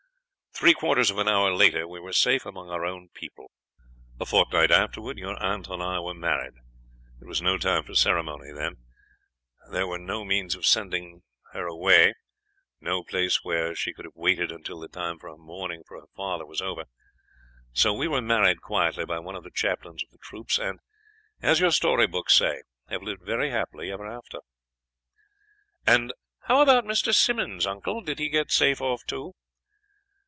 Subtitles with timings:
[0.53, 3.49] "Three quarters of an hour later we were safe among our own people.
[4.19, 6.53] A fortnight afterwards your aunt and I were married.
[7.19, 8.75] It was no time for ceremony then;
[9.71, 12.13] there were no means of sending her away;
[12.79, 16.05] no place where she could have waited until the time for her mourning for her
[16.15, 16.83] father was over.
[17.73, 20.79] So we were married quietly by one of the chaplains of the troops, and,
[21.41, 24.37] as your storybooks say, have lived very happily ever after."
[25.87, 27.15] "And how about Mr.
[27.15, 28.01] Simmonds, uncle?
[28.01, 29.33] Did he get safe off too?"